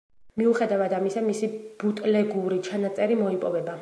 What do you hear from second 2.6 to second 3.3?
ჩანაწერი